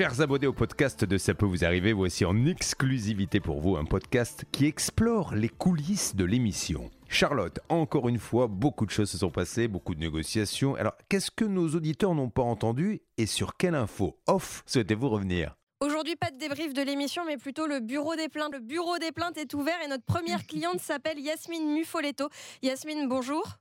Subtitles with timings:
[0.00, 3.84] Chers abonnés au podcast de Ça peut vous arriver, voici en exclusivité pour vous un
[3.84, 6.90] podcast qui explore les coulisses de l'émission.
[7.06, 10.74] Charlotte, encore une fois, beaucoup de choses se sont passées, beaucoup de négociations.
[10.76, 15.54] Alors, qu'est-ce que nos auditeurs n'ont pas entendu et sur quelle info off souhaitez-vous revenir?
[15.80, 18.54] Aujourd'hui, pas de débrief de l'émission, mais plutôt le bureau des plaintes.
[18.54, 22.30] Le bureau des plaintes est ouvert et notre première cliente s'appelle Yasmine Mufoletto.
[22.62, 23.58] Yasmine, bonjour.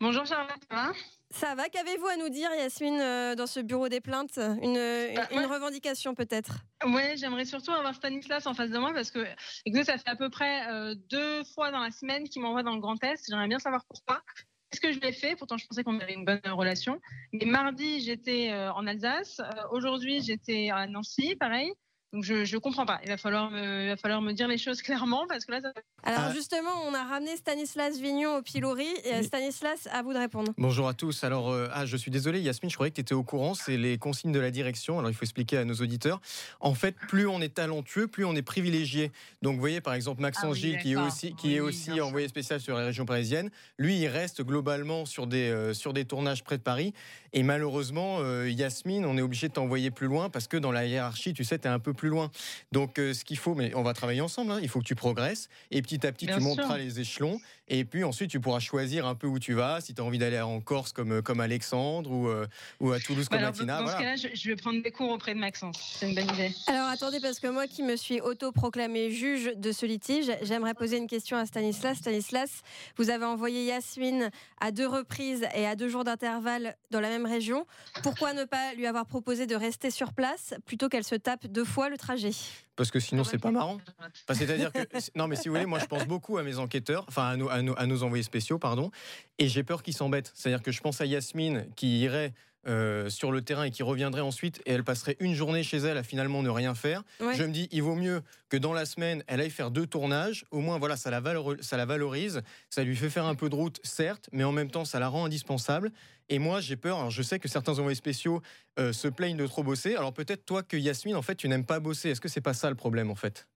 [0.00, 0.92] Bonjour Charlotte, ça va?
[1.30, 4.38] Ça va, qu'avez-vous à nous dire Yasmine euh, dans ce bureau des plaintes?
[4.38, 4.74] Une,
[5.14, 5.46] Bah, une ouais.
[5.46, 6.58] revendication peut-être?
[6.84, 9.24] Ouais, j'aimerais surtout avoir Stanislas en face de moi parce que
[9.64, 12.74] écoutez, ça fait à peu près euh, deux fois dans la semaine qu'il m'envoie dans
[12.74, 13.24] le Grand Est.
[13.28, 14.22] J'aimerais bien savoir pourquoi.
[14.70, 17.00] Qu'est-ce que je l'ai fait Pourtant, je pensais qu'on avait une bonne relation.
[17.32, 19.40] Mais mardi, j'étais euh, en Alsace.
[19.40, 21.72] Euh, Aujourd'hui, j'étais à Nancy, pareil.
[22.14, 23.00] Donc, je je comprends pas.
[23.02, 25.60] Il va falloir me, il va falloir me dire les choses clairement parce que là,
[25.60, 25.72] ça...
[26.04, 26.32] Alors Ah.
[26.32, 28.86] justement, on a ramené Stanislas Vignon au pilori.
[29.04, 29.22] Et euh.
[29.24, 30.52] Stanislas, à vous de répondre.
[30.56, 31.24] Bonjour à tous.
[31.24, 33.54] Alors, euh, ah, je suis désolé, Yasmine, je croyais que tu étais au courant.
[33.54, 35.00] C'est les consignes de la direction.
[35.00, 36.20] Alors, il faut expliquer à nos auditeurs.
[36.60, 39.10] En fait, plus on est talentueux, plus on est privilégié.
[39.42, 41.60] Donc, vous voyez, par exemple, Maxence Ah oui, Gilles, qui est aussi, qui Oui, est
[41.60, 45.92] aussi envoyé spécial sur la région parisienne, lui, il reste globalement sur des, euh, sur
[45.92, 46.94] des tournages près de Paris.
[47.32, 50.86] Et malheureusement, euh, Yasmine, on est obligé de t'envoyer plus loin parce que dans la
[50.86, 52.30] hiérarchie, tu sais, tu es un peu plus loin.
[52.72, 54.94] Donc, euh, ce qu'il faut, mais on va travailler ensemble, hein, il faut que tu
[54.94, 55.48] progresses.
[55.70, 56.50] Et petit à petit, Bien tu sûr.
[56.50, 57.40] monteras les échelons.
[57.68, 60.18] Et puis ensuite, tu pourras choisir un peu où tu vas, si tu as envie
[60.18, 62.46] d'aller en Corse comme, comme Alexandre ou, euh,
[62.80, 63.80] ou à Toulouse Bah comme alors, dans Martina.
[63.80, 65.96] dans ce cas-là, je, je vais prendre des cours auprès de Maxence.
[65.98, 66.54] C'est une bonne idée.
[66.66, 70.98] Alors attendez, parce que moi qui me suis autoproclamé juge de ce litige, j'aimerais poser
[70.98, 71.96] une question à Stanislas.
[71.96, 72.60] Stanislas,
[72.98, 74.30] vous avez envoyé Yasmine
[74.60, 77.66] à deux reprises et à deux jours d'intervalle dans la même région.
[78.02, 81.64] Pourquoi ne pas lui avoir proposé de rester sur place plutôt qu'elle se tape deux
[81.64, 82.30] fois le trajet?
[82.76, 83.78] Parce que sinon, c'est pas marrant.
[83.98, 84.80] Enfin, C'est-à-dire que,
[85.16, 87.48] non, mais si vous voulez, moi je pense beaucoup à mes enquêteurs, enfin à nos,
[87.48, 88.90] à nos, à nos envoyés spéciaux, pardon,
[89.38, 90.32] et j'ai peur qu'ils s'embêtent.
[90.34, 92.32] C'est-à-dire que je pense à Yasmine qui irait
[92.66, 95.96] euh, sur le terrain et qui reviendrait ensuite et elle passerait une journée chez elle
[95.98, 97.02] à finalement ne rien faire.
[97.20, 97.34] Ouais.
[97.34, 100.44] Je me dis, il vaut mieux que dans la semaine, elle aille faire deux tournages.
[100.50, 103.48] Au moins, voilà, ça la, valor- ça la valorise, ça lui fait faire un peu
[103.48, 105.90] de route, certes, mais en même temps, ça la rend indispensable.
[106.30, 106.98] Et moi, j'ai peur.
[106.98, 108.40] Alors, je sais que certains envoyés spéciaux
[108.78, 109.94] euh, se plaignent de trop bosser.
[109.94, 112.10] Alors, peut-être toi que Yasmine, en fait, tu n'aimes pas bosser.
[112.10, 113.46] Est-ce que c'est pas ça le problème, en fait?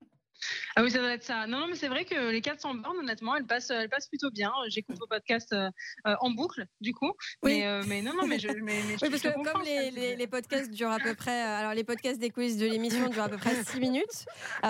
[0.76, 1.46] Ah oui, ça doit être ça.
[1.46, 4.30] Non, non, mais c'est vrai que les 400 bornes, honnêtement, elles passent, elles passent plutôt
[4.30, 4.52] bien.
[4.68, 5.68] J'écoute vos podcasts euh,
[6.06, 7.12] euh, en boucle, du coup.
[7.42, 7.58] Oui.
[7.60, 9.90] Mais, euh, mais non, non, mais je, mais, mais je- Oui, parce que comme les,
[9.90, 13.08] les- les podcasts durent à peu près, euh, alors les podcasts des quiz de l'émission
[13.08, 14.26] durent à peu près 6 minutes,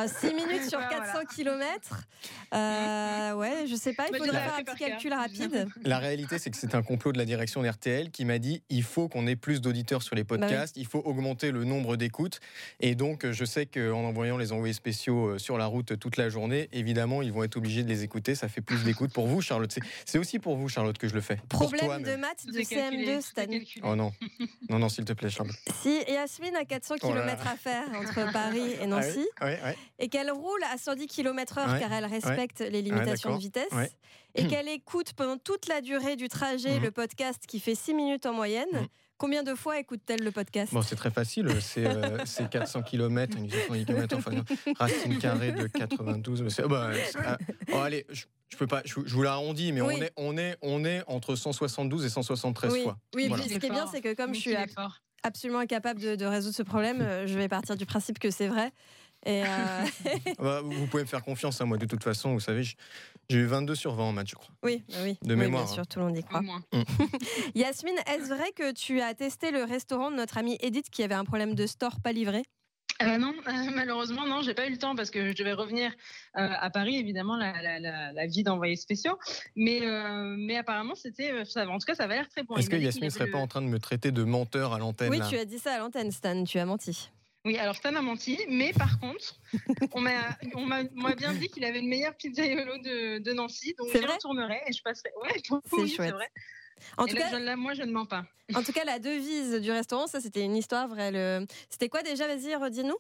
[0.07, 1.25] 6 minutes sur Ouais, 400 voilà.
[1.27, 2.03] km,
[2.55, 5.69] euh, ouais, je sais pas, il Bah, faudrait faire un petit calcul rapide.
[5.83, 8.83] La réalité, c'est que c'est un complot de la direction d'RTL qui m'a dit il
[8.83, 12.41] faut qu'on ait plus d'auditeurs sur les Bah podcasts, il faut augmenter le nombre d'écoutes.
[12.81, 16.17] Et donc, euh, je sais qu'en envoyant les envoyés spéciaux euh, sur la route toute
[16.17, 18.37] la journée, évidemment, ils vont être obligés de les écouter.
[18.37, 19.77] Ça fait plus d'écoutes pour vous, Charlotte.
[20.05, 21.37] C'est- aussi pour vous, Charlotte, que je le fais.
[21.49, 22.21] Problème toi, de même.
[22.21, 23.41] maths de est calculé, CM2, tout est Stan.
[23.47, 23.81] calculé.
[23.83, 24.13] Oh non,
[24.69, 25.57] non, non, s'il te plaît, Charlotte.
[25.83, 27.33] Si Yasmine a 400 Oh là là.
[27.35, 29.77] km à faire entre Paris et Nancy, Ah oui ouais.
[29.99, 33.73] et qu'elle roule à 110 km/h Ouais, car elle respecte les limitations d'accord, de vitesse,
[33.73, 33.91] ouais.
[34.37, 36.85] et qu'elle écoute pendant toute la durée du trajet Mhm.
[36.85, 38.87] le podcast qui fait 6 minutes en moyenne, Mhm.
[39.19, 41.49] Combien de fois écoute-t-elle le podcast Bon, c'est très facile.
[41.61, 44.45] C'est euh, c'est 400 km, une 110 km, enfin, non.
[44.79, 46.43] racine carrée de 92.
[46.43, 46.93] mais c'est- oh, bah,
[47.25, 47.37] ah,
[47.73, 49.95] oh, allez, je, je peux pas, je, je vous l'arrondis, mais Oui.
[49.99, 52.97] on, est, on, est, on est entre 172 et 173 oui, fois.
[53.15, 53.43] oui Voilà.
[53.45, 54.57] ce qui est bien, c'est que comme Mais je suis
[55.23, 58.49] absolument incapable de, de résoudre ce problème, euh, je vais partir du principe que c'est
[58.49, 58.73] vrai.
[59.27, 59.85] Et euh, Ah
[60.39, 62.77] bah, vous pouvez me faire confiance, à moi, de toute façon, vous savez, j'ai
[63.39, 64.55] eu 22 sur 20 en match, je crois.
[64.63, 65.75] oui, bah oui, De oui, mémoire, bien hein.
[65.75, 66.41] sûr, tout le monde y croit.
[66.43, 66.63] Moins.
[67.55, 71.15] Yasmine, est-ce vrai que tu as testé le restaurant de notre amie Edith qui avait
[71.15, 72.43] un problème de store pas livré?
[73.01, 75.93] Euh, non, euh, malheureusement, non, j'ai pas eu le temps parce que je devais revenir
[76.37, 79.17] euh, à Paris, évidemment, la, la, la, la vie d'envoyés spéciaux.
[79.55, 81.45] Mais, euh, mais apparemment, c'était.
[81.45, 82.57] ça- En tout cas, ça avait l'air très bon.
[82.57, 85.19] Est-ce que Yasmine serait pas en train de me traiter de menteur à l'antenne Oui,
[85.19, 85.29] là?
[85.29, 87.11] tu as dit ça à l'antenne, Stan, tu as menti.
[87.49, 89.41] Oui, alors Stan a menti, mais par contre,
[89.93, 94.13] on m'a bien dit qu'il avait le meilleur pizzaiolo de, de Nancy, donc C'est vrai
[94.17, 95.09] retournerai et je passerai.
[95.23, 95.31] Ouais,
[95.65, 96.13] C'est oui, chouette.
[96.13, 96.29] vrai.
[96.99, 98.27] En Et tout, là, cas, je- là, moi, je ne mens pas.
[98.55, 101.11] en tout cas, la devise du restaurant, ça c'était une histoire vraie.
[101.11, 101.47] Le...
[101.71, 102.99] C'était quoi déjà Vas-y, redis-nous.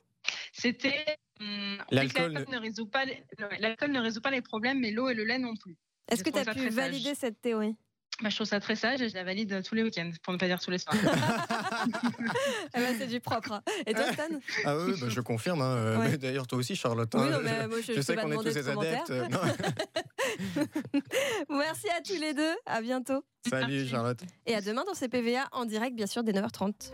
[0.55, 1.05] C'était.
[1.40, 3.22] hum, L'alcool L'alcool ne résout pas les,
[3.58, 5.76] l'alcool ne résout pas les problèmes, mais l'eau et le lait non plus.
[6.11, 6.72] Est-ce Je que tu as pu sage.
[6.72, 7.76] valider cette théorie?
[8.20, 10.38] Bah, je trouve ça très sage et je la valide tous les week-ends, pour ne
[10.38, 10.97] pas dire tous les soirs.
[12.75, 13.53] Eh ben, C'est du propre.
[13.53, 13.62] hein.
[13.87, 14.25] Et toi, Stan?
[14.65, 15.62] Ah oui, bah, je confirme.
[15.62, 16.19] hein, Ouais.
[16.19, 17.09] D'ailleurs, toi aussi, Charlotte.
[17.15, 18.69] Oui, hein, non, je- mais moi, je, je je sais qu'on est tous de des
[18.69, 19.12] adeptes.
[21.49, 22.55] Merci à tous les deux.
[22.67, 23.25] À bientôt.
[23.49, 24.20] Salut, Charlotte.
[24.47, 26.93] Et à demain dans CPVA en direct, bien sûr, dès 9h30.